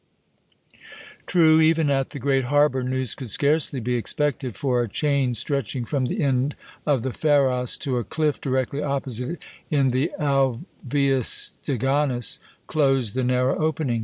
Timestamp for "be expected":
3.79-4.55